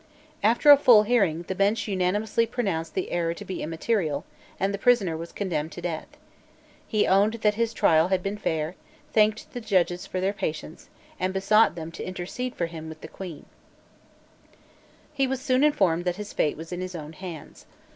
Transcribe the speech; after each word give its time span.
After 0.41 0.71
a 0.71 0.77
full 0.77 1.03
hearing, 1.03 1.43
the 1.43 1.53
Bench 1.53 1.87
unanimously 1.87 2.47
pronounced 2.47 2.95
the 2.95 3.11
error 3.11 3.35
to 3.35 3.45
be 3.45 3.61
immaterial; 3.61 4.25
and 4.59 4.73
the 4.73 4.79
prisoner 4.79 5.15
was 5.15 5.31
condemned 5.31 5.73
to 5.73 5.79
death. 5.83 6.07
He 6.87 7.05
owned 7.05 7.33
that 7.43 7.53
his 7.53 7.71
trial 7.71 8.07
had 8.07 8.23
been 8.23 8.35
fair, 8.39 8.73
thanked 9.13 9.53
the 9.53 9.61
judges 9.61 10.07
for 10.07 10.19
their 10.19 10.33
patience, 10.33 10.89
and 11.19 11.31
besought 11.35 11.75
them 11.75 11.91
to 11.91 12.03
intercede 12.03 12.55
for 12.55 12.65
him 12.65 12.89
with 12.89 13.01
the 13.01 13.07
Queen, 13.07 13.45
He 15.13 15.27
was 15.27 15.39
soon 15.39 15.63
informed 15.63 16.05
that 16.05 16.15
his 16.15 16.33
fate 16.33 16.57
was 16.57 16.71
in 16.71 16.81
his 16.81 16.95
own 16.95 17.13
hands. 17.13 17.67